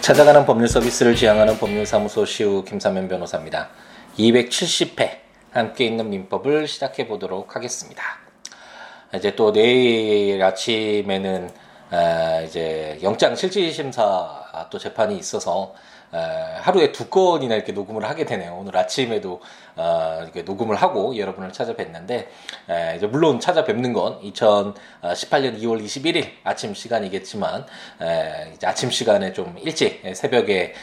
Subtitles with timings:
[0.00, 3.68] 찾아가는 법률 서비스를 지향하는 법률사무소 시우 김사면 변호사입니다.
[4.18, 5.18] 270회
[5.50, 8.02] 함께 있는 민법을 시작해 보도록 하겠습니다.
[9.14, 11.50] 이제 또 내일 아침에는
[12.46, 15.74] 이제 영장 실질 심사 또 재판이 있어서
[16.12, 18.56] 하루에 두 건이나 이렇게 녹음을 하게 되네요.
[18.58, 19.40] 오늘 아침에도
[19.76, 22.26] 어, 이렇게 녹음을 하고 여러분을 찾아뵀는데
[22.96, 27.64] 이제 물론 찾아뵙는 건 2018년 2월 21일 아침 시간이겠지만
[28.54, 30.74] 이제 아침 시간에 좀 일찍 새벽에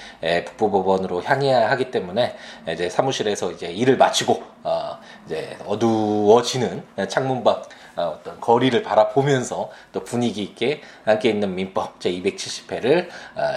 [0.46, 2.36] 북부법원으로 향해야 하기 때문에
[2.70, 10.04] 이제 사무실에서 이제 일을 마치고 어, 이제 어두워지는 창문 밖 어, 어떤 거리를 바라보면서 또
[10.04, 13.08] 분위기 있게 함께 있는 민법 제 270회를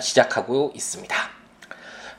[0.00, 1.39] 시작하고 있습니다.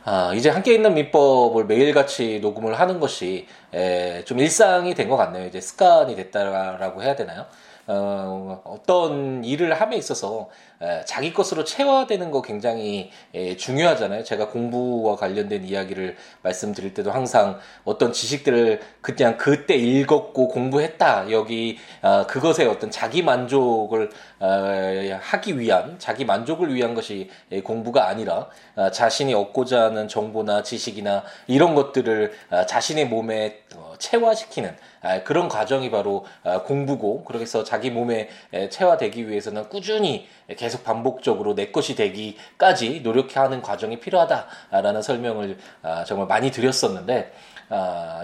[0.04, 5.46] 아, 이제 함께 있는 민법을 매일같이 녹음을 하는 것이 에, 좀 일상이 된 것 같네요.
[5.48, 7.46] 이제 습관이 됐다라고 해야 되나요?
[7.88, 10.71] 어, 어떤 일을 함에 있어서 에,
[11.06, 14.24] 자기 것으로 체화되는 거 굉장히 에, 중요하잖아요.
[14.24, 21.32] 제가 공부와 관련된 이야기를 말씀드릴 때도 항상 어떤 지식들을 그냥 그때 읽었고 공부했다.
[21.32, 27.30] 여기 어, 그것에 어떤 자기 만족을 어, 하기 위한 자기 만족을 위한 것이
[27.64, 34.76] 공부가 아니라 어, 자신이 얻고자 하는 정보나 지식이나 이런 것들을 어, 자신의 몸에 어, 체화시키는
[35.02, 38.30] 아, 그런 과정이 바로 아, 공부고 그래서 자기 몸에
[38.70, 46.52] 체화되기 위해서는 꾸준히 계속 반복적으로 내 것이 되기까지 노력하는 과정이 필요하다라는 설명을 아, 정말 많이
[46.52, 47.34] 드렸었는데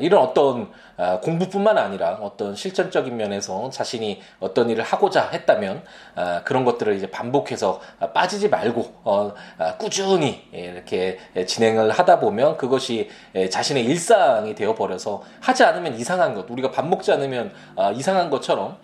[0.02, 0.87] 이런 어떤 아,
[1.22, 5.84] 공부뿐만 아니라 어떤 실전적인 면에서 자신이 어떤 일을 하고자 했다면
[6.16, 7.80] 아, 그런 것들을 이제 반복해서
[8.14, 13.10] 빠지지 말고 어, 아, 꾸준히 이렇게 진행을 하다 보면 그것이
[13.52, 17.54] 자신의 일상이 되어 버려서 하지 않으면 이상한 것 우리가 밥 먹지 않으면
[17.96, 18.78] 이상한 것처럼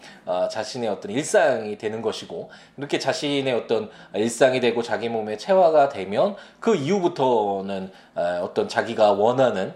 [0.52, 6.76] 자신의 어떤 일상이 되는 것이고 이렇게 자신의 어떤 일상이 되고 자기 몸에 체화가 되면 그
[6.76, 7.92] 이후부터는
[8.42, 9.74] 어떤 자기가 원하는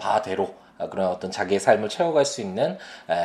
[0.00, 2.78] 바대로 아, 그런 어떤 자기의 삶을 채워갈 수 있는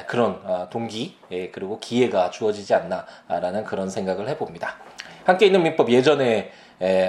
[0.08, 4.78] 그런 어, 동기 예, 그리고 기회가 주어지지 않나라는 그런 생각을 해봅니다.
[5.26, 6.52] 함께 있는 민법 예전에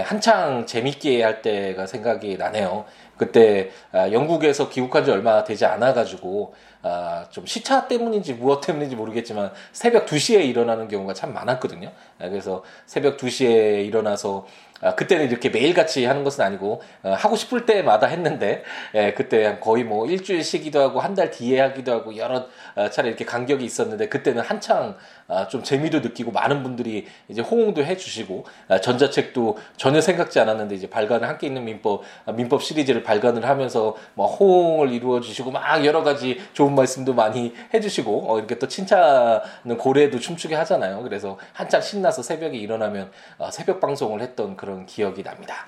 [0.05, 2.85] 한창 재밌게 할 때가 생각이 나네요.
[3.17, 8.97] 그때 아, 영국에서 귀국한 지 얼마 되지 않아 가지고 아, 좀 시차 때문인지 무엇 때문인지
[8.97, 11.91] 모르겠지만 새벽 2시에 일어나는 경우가 참 많았거든요.
[12.19, 14.47] 그래서 새벽 2시에 일어나서
[14.85, 18.65] 아, 그때는 이렇게 매일같이 하는 것은 아니고 어, 하고 싶을 때마다 했는데
[18.97, 23.09] 예, 그때 거의 뭐 일주일 쉬기도 하고 한 달 뒤에 하기도 하고 여러 어, 차례
[23.09, 24.97] 이렇게 간격이 있었는데 그때는 한창
[25.29, 30.91] 아, 좀 재미도 느끼고 많은 분들이 이제 호응도 해주시고 아, 전자책도 전혀 생각지 않았는데 이제
[30.91, 36.03] 발간을 함께 있는 민법 아, 민법 시리즈를 발간을 하면서 뭐 호응을 이루어 주시고 막 여러
[36.03, 41.03] 가지 좋은 말씀도 많이 해주시고 어, 이렇게 또 칭찬은 고래도 춤추게 하잖아요.
[41.03, 45.67] 그래서 한창 신나서 새벽에 일어나면 어, 새벽 방송을 했던 그런 기억이 납니다.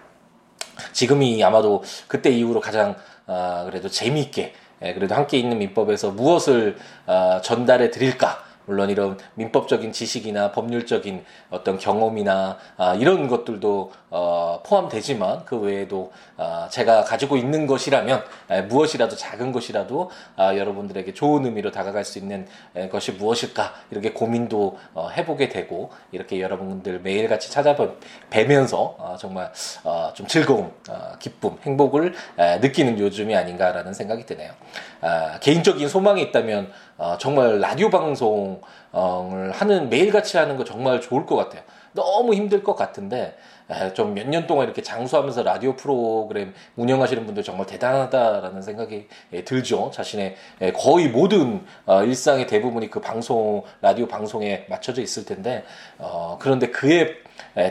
[0.93, 6.77] 지금이 아마도 그때 이후로 가장 어, 그래도 재미있게 예, 그래도 함께 있는 민법에서 무엇을
[7.07, 15.45] 어, 전달해 드릴까 물론 이런 민법적인 지식이나 법률적인 어떤 경험이나 아, 이런 것들도 어, 포함되지만
[15.45, 21.71] 그 외에도 아, 제가 가지고 있는 것이라면 에, 무엇이라도 작은 것이라도 아, 여러분들에게 좋은 의미로
[21.71, 28.97] 다가갈 수 있는 에, 것이 무엇일까 이렇게 고민도 어, 해보게 되고 이렇게 여러분들 매일같이 찾아뵈면서
[28.99, 29.53] 어, 정말
[29.85, 34.53] 어, 좀 즐거움, 어, 기쁨, 행복을 에, 느끼는 요즘이 아닌가라는 생각이 드네요.
[35.01, 38.61] 아, 개인적인 소망이 있다면 어, 정말 라디오 방송을
[39.53, 41.63] 하는 매일같이 하는 거 정말 좋을 것 같아요.
[41.93, 43.37] 너무 힘들 것 같은데
[43.95, 49.91] 좀 몇 년 동안 이렇게 장수하면서 라디오 프로그램 운영하시는 분들 정말 대단하다라는 생각이 예, 들죠.
[49.95, 55.65] 자신의 예, 거의 모든 어, 일상의 대부분이 그 방송 라디오 방송에 맞춰져 있을 텐데
[55.99, 57.15] 어, 그런데 그에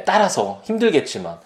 [0.06, 1.38] 따라서 힘들겠지만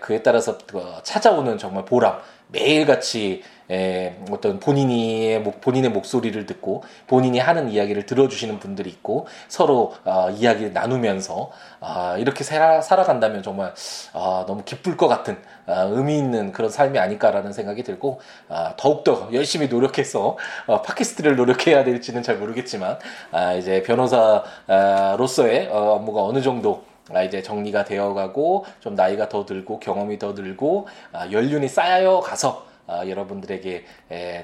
[0.00, 7.70] 그에 따라서 그 찾아오는 정말 보람 매일같이 에, 어떤 본인이 본인의 목소리를 듣고 본인이 하는
[7.70, 11.50] 이야기를 들어주시는 분들이 있고 서로 어, 이야기를 나누면서
[11.80, 13.72] 어, 이렇게 살아, 살아간다면 정말
[14.12, 19.28] 어, 너무 기쁠 것 같은 어, 의미 있는 그런 삶이 아닐까라는 생각이 들고 어, 더욱더
[19.32, 20.36] 열심히 노력해서
[20.66, 22.98] 어, 팟캐스트를 노력해야 될지는 잘 모르겠지만
[23.30, 29.80] 아, 이제 변호사로서의 어, 업무가 어느 정도 아, 이제 정리가 되어가고 좀 나이가 더 들고
[29.80, 32.69] 경험이 더 들고 아, 연륜이 쌓여 가서 아,
[33.06, 33.84] 여러분들에게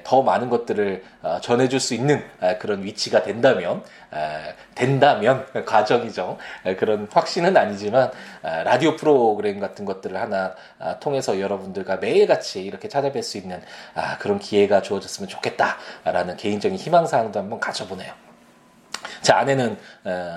[0.03, 2.23] 더 많은 것들을 어, 전해줄 수 있는
[2.59, 3.83] 그런 위치가 된다면
[4.75, 6.37] 된다면 과정이죠.
[6.77, 8.11] 그런 확신은 아니지만
[8.41, 13.61] 라디오 프로그램 같은 것들을 하나 아, 통해서 여러분들과 매일같이 이렇게 찾아뵐 수 있는
[13.95, 18.13] 아, 그런 기회가 주어졌으면 좋겠다라는 개인적인 희망사항도 한번 가져보네요.
[19.27, 19.77] 제 아내는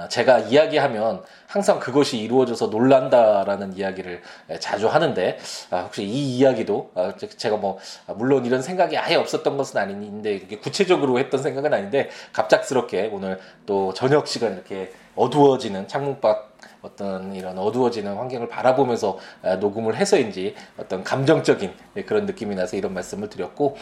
[0.08, 4.20] 제가 이야기하면 항상 그것이 이루어져서 놀란다라는 이야기를
[4.58, 5.38] 자주 하는데
[5.70, 7.78] 아, 혹시 이 이야기도 아, 제가 뭐
[8.08, 13.94] 아, 물론 이런 생각이 아예 없었던 것은 아닌데 구체적으로 했던 생각은 아닌데 갑작스럽게 오늘 또
[13.94, 16.51] 저녁 시간 이렇게 어두워지는 창문밖
[16.83, 19.19] 어떤 이런 어두워지는 환경을 바라보면서
[19.61, 21.73] 녹음을 해서인지 어떤 감정적인
[22.07, 23.77] 그런 느낌이 나서 이런 말씀을 드렸고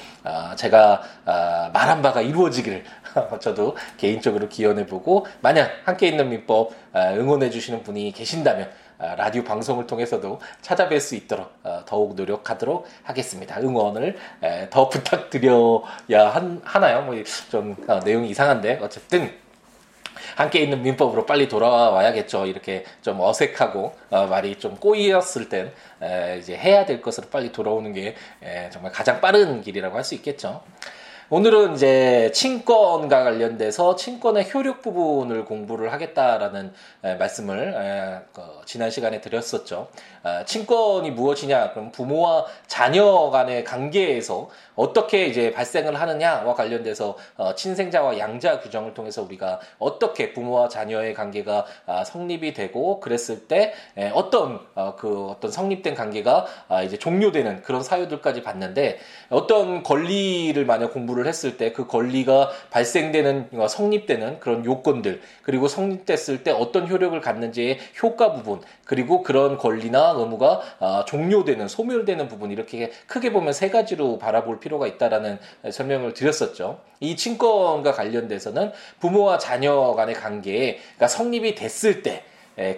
[0.56, 1.02] 제가
[1.72, 2.84] 말한 바가 이루어지기를
[3.40, 11.14] 저도 개인적으로 기원해보고 만약 함께 있는 민법 응원해주시는 분이 계신다면 라디오 방송을 통해서도 찾아뵐 수
[11.14, 13.60] 있도록 어, 더욱 노력하도록 하겠습니다.
[13.60, 14.16] 응원을
[14.70, 16.34] 더 부탁드려야
[16.64, 17.02] 하나요?
[17.02, 19.32] 뭐좀 어, 내용이 이상한데 어쨌든
[20.36, 22.46] 함께 있는 민법으로 빨리 돌아와야겠죠.
[22.46, 25.72] 이렇게 좀 어색하고 어, 말이 좀 꼬이었을 땐
[26.02, 30.14] 에, 이제 해야 될 것으로 빨리 돌아오는 게 에, 정말 가장 빠른 길이라고 할 수
[30.14, 30.62] 있겠죠.
[31.30, 36.72] 오늘은 이제 친권과 관련돼서 친권의 효력 부분을 공부를 하겠다라는
[37.18, 39.88] 말씀을 그 지난 시간에 드렸었죠.
[40.22, 41.72] 아, 친권이 무엇이냐?
[41.72, 44.48] 그럼 부모와 자녀 간의 관계에서
[44.78, 51.64] 어떻게 이제 발생을 하느냐와 관련돼서 어, 친생자와 양자 규정을 통해서 우리가 어떻게 부모와 자녀의 관계가
[51.86, 53.72] 아, 성립이 되고 그랬을 때
[54.12, 58.98] 어떤 어, 그 어떤 성립된 관계가 아, 이제 종료되는 그런 사유들까지 봤는데
[59.30, 66.42] 어떤 권리를 만약 공부를 했을 때 그 권리가 발생되는 어, 성립되는 그런 요건들 그리고 성립됐을
[66.42, 72.90] 때 어떤 효력을 갖는지의 효과 부분 그리고 그런 권리나 의무가 아, 종료되는 소멸되는 부분 이렇게
[73.06, 75.38] 크게 보면 세 가지로 바라볼 필요 가 있다라는
[75.70, 76.80] 설명을 드렸었죠.
[77.00, 82.24] 이 친권과 관련돼서는 부모와 자녀 간의 관계가 성립이 됐을 때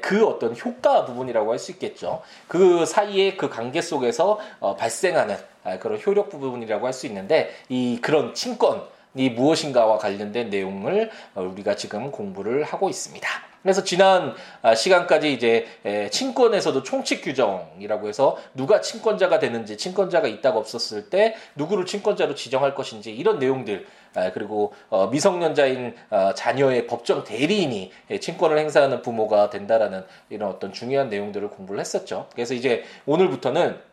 [0.03, 2.23] 그 어떤 효과 부분이라고 할 수 있겠죠.
[2.49, 7.99] 그 사이에 그 관계 속에서 어, 발생하는 아, 그런 효력 부분이라고 할 수 있는데 이
[8.03, 8.83] 그런 친권
[9.15, 13.50] 이 무엇인가와 관련된 내용을 어, 우리가 지금 공부를 하고 있습니다.
[13.63, 15.67] 그래서 지난 아, 시간까지 이제
[16.11, 23.15] 친권에서도 총칙 규정이라고 해서 누가 친권자가 되는지 친권자가 있다가 없었을 때 누구를 친권자로 지정할 것인지
[23.15, 30.51] 이런 내용들 아, 그리고 어, 미성년자인 아, 자녀의 법정 대리인이 친권을 행사하는 부모가 된다라는 이런
[30.51, 32.27] 어떤 중요한 내용들을 공부를 했었죠.
[32.35, 33.90] 그래서 이제 오늘부터는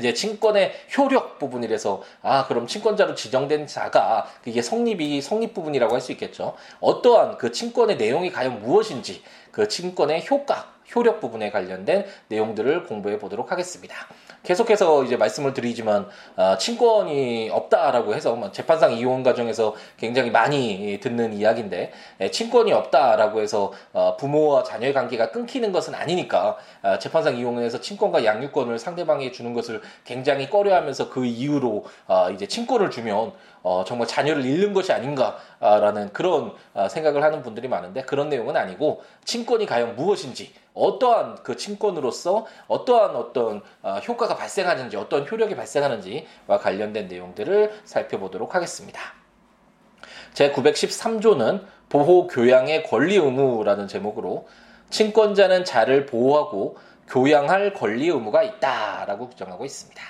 [0.00, 6.12] 이제 친권의 효력 부분이라서 아 그럼 친권자로 지정된 자가 이게 성립이 성립 부분이라고 할 수
[6.12, 6.54] 있겠죠.
[6.80, 13.52] 어떠한 그 친권의 내용이 과연 무엇인지 그 친권의 효과 효력 부분에 관련된 내용들을 공부해 보도록
[13.52, 13.94] 하겠습니다.
[14.42, 21.34] 계속해서 이제 말씀을 드리지만 어, 친권이 없다라고 해서 뭐 재판상 이혼 과정에서 굉장히 많이 듣는
[21.34, 27.80] 이야기인데 에, 친권이 없다라고 해서 어, 부모와 자녀의 관계가 끊기는 것은 아니니까 어, 재판상 이혼에서
[27.80, 34.06] 친권과 양육권을 상대방에 주는 것을 굉장히 꺼려하면서 그 이유로 어, 이제 친권을 주면 어, 정말
[34.08, 39.96] 자녀를 잃는 것이 아닌가라는 그런 어, 생각을 하는 분들이 많은데 그런 내용은 아니고 친권이 과연
[39.96, 48.54] 무엇인지 어떠한 그 친권으로서 어떠한 어떤 어, 효과가 발생하는지 어떤 효력이 발생하는지와 관련된 내용들을 살펴보도록
[48.54, 49.00] 하겠습니다.
[50.32, 54.48] 제 913조는 보호 교양의 권리 의무라는 제목으로
[54.90, 56.78] 친권자는 자를 보호하고
[57.08, 60.02] 교양할 권리 의무가 있다라고 규정하고 있습니다.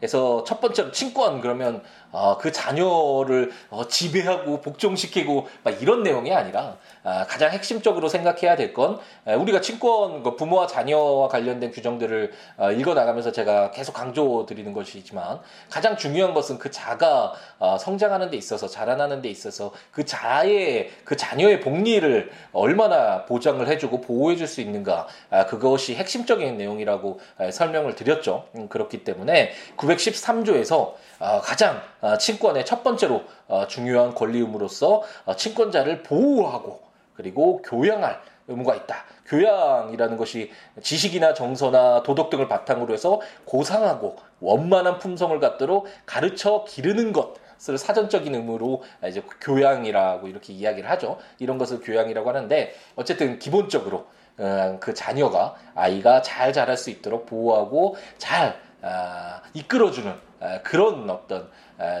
[0.00, 1.82] 그래서 첫 번째로 친권 그러면
[2.12, 8.76] 어, 그 자녀를 어, 지배하고 복종시키고 막 이런 내용이 아니라 아, 가장 핵심적으로 생각해야 될
[8.76, 15.40] 건 우리가 친권 그 부모와 자녀와 관련된 규정들을 어, 읽어 나가면서 제가 계속 강조드리는 것이지만
[15.70, 21.16] 가장 중요한 것은 그 자가 어, 성장하는 데 있어서 자라나는 데 있어서 그 자의 그
[21.16, 27.18] 자녀의 복리를 얼마나 보장을 해주고 보호해줄 수 있는가 아, 그것이 핵심적인 내용이라고
[27.50, 28.46] 설명을 드렸죠.
[28.56, 31.80] 음, 그렇기 때문에 913조에서 어, 가장
[32.18, 33.22] 친권의 첫 번째로
[33.68, 35.02] 중요한 권리 의무로서
[35.36, 36.80] 친권자를 보호하고
[37.14, 39.04] 그리고 교양할 의무가 있다.
[39.26, 47.34] 교양이라는 것이 지식이나 정서나 도덕 등을 바탕으로 해서 고상하고 원만한 품성을 갖도록 가르쳐 기르는 것.
[47.70, 51.18] 을 사전적인 의무로 이제 교양이라고 이렇게 이야기를 하죠.
[51.38, 57.96] 이런 것을 교양이라고 하는데 어쨌든 기본적으로 어, 그 자녀가 아이가 잘 자랄 수 있도록 보호하고
[58.18, 61.46] 잘 아, 이끌어주는 아, 그런 어떤 아,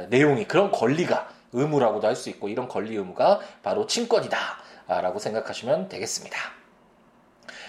[0.08, 4.38] 내용이 그런 권리가 의무라고도 할 수 있고 이런 권리 의무가 바로 친권이다.
[4.88, 6.38] 라고 생각하시면 되겠습니다.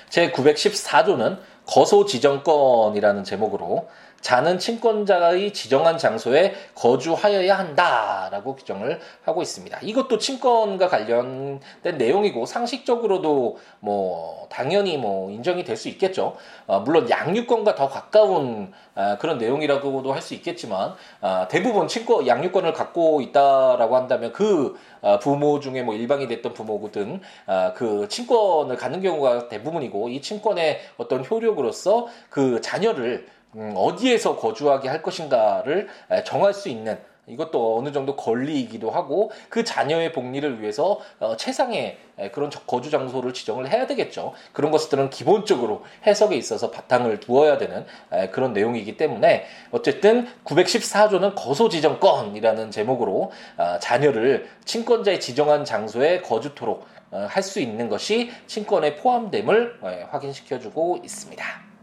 [0.09, 3.89] 제 914조는 거소지정권이라는 제목으로
[4.21, 9.79] 자는 친권자의 지정한 장소에 거주하여야 한다라고 규정을 하고 있습니다.
[9.81, 16.35] 이것도 친권과 관련된 내용이고 상식적으로도 뭐 당연히 뭐 인정이 될 수 있겠죠.
[16.65, 22.73] 어, 물론 양육권과 더 가까운 아, 그런 내용이라고도 할 수 있겠지만 아, 대부분 친권 양육권을
[22.73, 29.01] 갖고 있다라고 한다면 그 아, 부모 중에 뭐 일방이 됐던 부모든 아, 그 친권을 갖는
[29.01, 35.87] 경우가 대부분이고 이 친권의 어떤 효력으로서 그 자녀를 음, 어디에서 거주하게 할 것인가를
[36.25, 36.97] 정할 수 있는
[37.27, 41.97] 이것도 어느 정도 권리이기도 하고 그 자녀의 복리를 위해서 어, 최상의
[42.31, 44.33] 그런 거주 장소를 지정을 해야 되겠죠.
[44.53, 47.85] 그런 것들은 기본적으로 해석에 있어서 바탕을 두어야 되는
[48.31, 57.27] 그런 내용이기 때문에 어쨌든 914조는 거소 지정권이라는 제목으로 아, 자녀를 친권자의 지정한 장소에 거주토록 어,
[57.29, 61.76] 할수 있는 것이 친권에 포함됨을 확인시켜주고 있습니다.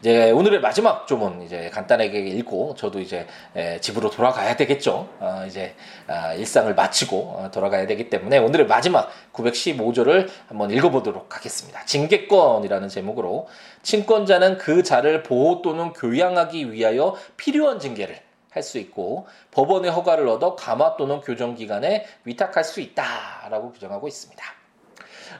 [0.00, 5.08] 이제 오늘의 마지막 조문 이제 간단하게 읽고 저도 이제 에, 집으로 돌아가야 되겠죠.
[5.18, 5.74] 어, 이제
[6.06, 11.84] 아, 일상을 마치고 어, 돌아가야 되기 때문에 오늘의 마지막 915조를 한번 읽어보도록 하겠습니다.
[11.84, 13.48] 징계권이라는 제목으로
[13.82, 18.20] 친권자는 그 자를 보호 또는 교양하기 위하여 필요한 징계를
[18.50, 24.44] 할 수 있고 법원의 허가를 얻어 감화 또는 교정 기관에 위탁할 수 있다라고 규정하고 있습니다.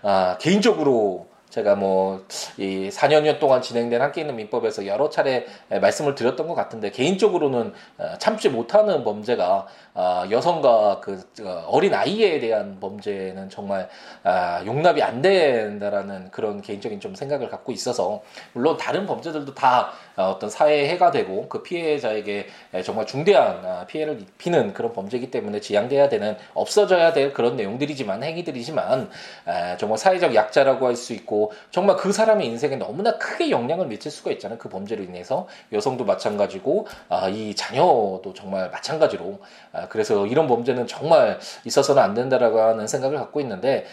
[0.02, 2.24] 아, 개인적으로 제가 뭐
[2.56, 8.18] 이 4년여 동안 진행된 함께 있는 민법에서 여러 차례 말씀을 드렸던 것 같은데 개인적으로는 어,
[8.18, 9.66] 참지 못하는 범죄가 아,
[10.30, 13.88] 여성과 그 어, 어린 아이에 대한 범죄는 정말
[14.22, 20.24] 아, 용납이 안 된다라는 그런 개인적인 좀 생각을 갖고 있어서 물론 다른 범죄들도 다 어,
[20.30, 22.46] 어떤 사회에 해가 되고 그 피해자에게
[22.84, 29.10] 정말 중대한 아, 피해를 입히는 그런 범죄이기 때문에 지양돼야 되는 없어져야 될 그런 내용들이지만 행위들이지만
[29.78, 34.32] 정말 사회적 약자라고 할 수 있고 정말 그 사람의 인생에 너무나 크게 영향을 미칠 수가
[34.32, 34.58] 있잖아요.
[34.58, 35.46] 그 범죄로 인해서.
[35.72, 36.86] 여성도 마찬가지고
[37.30, 39.38] 이 자녀도 정말 마찬가지로
[39.88, 43.85] 그래서 이런 범죄는 정말 있어서는 안 된다라고 하는 생각을 갖고 있는데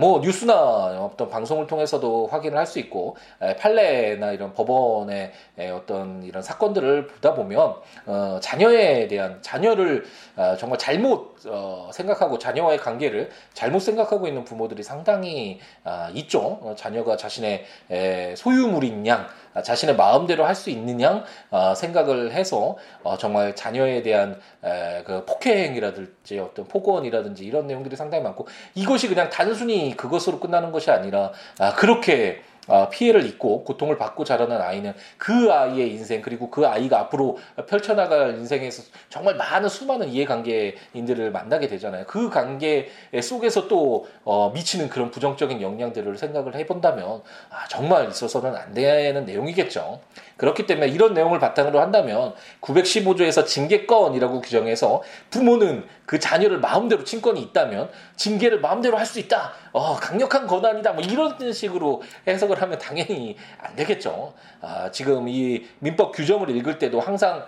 [0.00, 3.16] 뭐 뉴스나 어떤 방송을 통해서도 확인을 할 수 있고
[3.58, 5.32] 판례나 이런 법원의
[5.74, 7.74] 어떤 이런 사건들을 보다 보면
[8.06, 10.04] 어, 자녀에 대한 자녀를
[10.36, 16.58] 어, 정말 잘못 어, 생각하고 자녀와의 관계를 잘못 생각하고 있는 부모들이 상당히 아, 있죠.
[16.62, 19.28] 어, 자녀가 자신의 에, 소유물인 양 아,
[19.60, 27.44] 자신의 마음대로 할수양 어, 생각을 해서 어, 정말 자녀에 대한 에, 그 폭행이라든지 어떤 폭언이라든지
[27.44, 32.51] 이런 내용들이 상당히 많고 이것이 그냥 단순히 그것으로 끝나는 것이 아니라 아, 그렇게 어,
[32.90, 38.84] 피해를 입고 고통을 받고 자라는 아이는 그 아이의 인생 그리고 그 아이가 앞으로 펼쳐나갈 인생에서
[39.08, 42.04] 정말 많은 수많은 이해관계인들을 만나게 되잖아요.
[42.06, 42.88] 그 관계
[43.20, 50.00] 속에서 또 어, 미치는 그런 부정적인 영향들을 생각을 해본다면 아, 정말 있어서는 안 되는 내용이겠죠.
[50.42, 57.88] 그렇기 때문에 이런 내용을 바탕으로 한다면 915조에서 징계권이라고 규정해서 부모는 그 자녀를 마음대로 친권이 있다면
[58.16, 59.52] 징계를 마음대로 할 수 있다.
[59.72, 60.94] 어, 강력한 권한이다.
[60.94, 64.32] 뭐 이런 식으로 해석을 하면 당연히 안 되겠죠.
[64.62, 67.44] 아, 지금 이 민법 규정을 읽을 때도 항상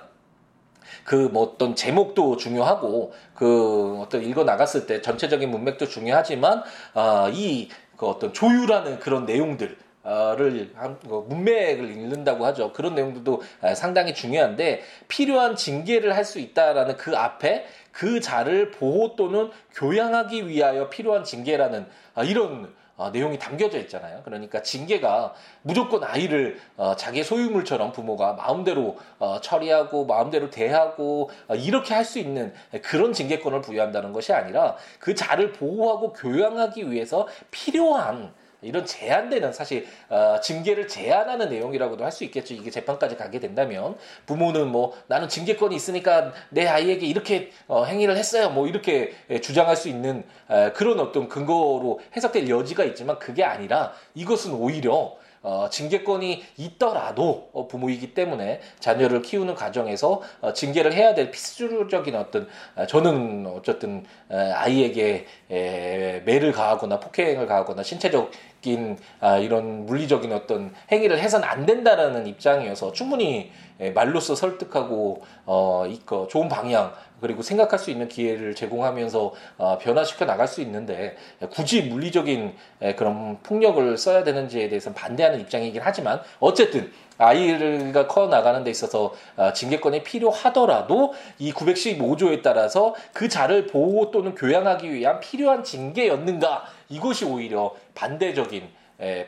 [1.05, 8.33] 그뭐 어떤 제목도 중요하고 그 어떤 읽어 나갔을 때 전체적인 문맥도 중요하지만 아, 이그 어떤
[8.33, 12.75] 조율하는 그런 내용들 를 한, 그 문맥을 읽는다고 하죠.
[12.75, 19.15] 그런 내용들도 아, 상당히 중요한데 필요한 징계를 할 수 있다라는 그 앞에 그 자를 보호
[19.17, 24.21] 또는 교양하기 위하여 필요한 징계라는 아, 이런 어, 내용이 담겨져 있잖아요.
[24.25, 31.95] 그러니까 징계가 무조건 아이를 어, 자기 소유물처럼 부모가 마음대로 어, 처리하고 마음대로 대하고 어, 이렇게
[31.95, 38.33] 할 수 있는 그런 징계권을 부여한다는 것이 아니라 그 자를 보호하고 교양하기 위해서 필요한
[38.65, 42.55] 이런 제한되는 사실 어, 징계를 제한하는 내용이라고도 할 수 있겠죠.
[42.55, 48.51] 이게 재판까지 가게 된다면 부모는 뭐 나는 징계권이 있으니까 내 아이에게 이렇게 어, 행위를 했어요.
[48.51, 54.53] 뭐 이렇게 주장할 수 있는 에, 그런 어떤 근거로 해석될 여지가 있지만 그게 아니라 이것은
[54.55, 62.17] 오히려 어, 징계권이 있더라도 어, 부모이기 때문에 자녀를 키우는 과정에서 어, 징계를 해야 될 필수적인
[62.17, 70.33] 어떤 어, 저는 어쨌든 에, 아이에게 에, 매를 가하거나 폭행을 가하거나 신체적인 아, 이런 물리적인
[70.33, 77.41] 어떤 행위를 해서는 안 된다라는 입장이어서 충분히 에, 말로써 설득하고 어, 이거 좋은 방향 그리고
[77.41, 81.17] 생각할 수 있는 기회를 제공하면서 어, 변화시켜 나갈 수 있는데
[81.49, 82.55] 굳이 물리적인
[82.97, 89.55] 그런 폭력을 써야 되는지에 대해서는 반대하는 입장이긴 하지만 어쨌든 아이가 커 나가는 데 있어서 어,
[89.55, 96.65] 징계권이 필요하더라도 이 915조에 따라서 그 자를 보호 또는 교양하기 위한 필요한 징계였는가?
[96.91, 98.69] 이것이 오히려 반대적인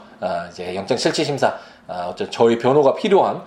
[0.50, 3.44] 이제 영장 실질 심사 어쨌든 저희 변호가 필요한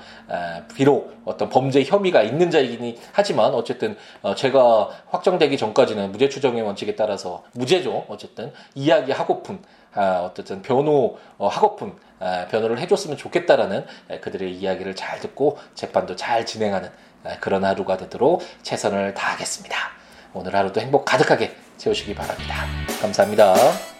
[0.74, 6.94] 비록 어떤 범죄 혐의가 있는 자이긴 하지만 어쨌든 어, 제가 확정되기 전까지는 무죄 추정의 원칙에
[6.94, 8.06] 따라서 무죄죠.
[8.08, 9.60] 어쨌든 이야기하고픈
[9.94, 11.94] 어쨌든 변호 어, 하고픈
[12.50, 13.84] 변호를 해줬으면 좋겠다라는
[14.20, 16.90] 그들의 이야기를 잘 듣고 재판도 잘 진행하는
[17.40, 19.97] 그런 하루가 되도록 최선을 다하겠습니다.
[20.32, 22.66] 오늘 하루도 행복 가득하게 채우시기 바랍니다.
[23.00, 23.97] 감사합니다.